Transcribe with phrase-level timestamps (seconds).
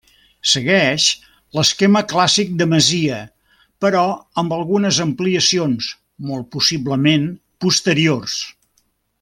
[0.51, 1.03] Segueix
[1.57, 3.19] l'esquema clàssic de masia
[3.85, 4.01] però
[4.43, 5.93] amb algunes ampliacions,
[6.31, 7.29] molt possiblement
[7.67, 8.41] posteriors.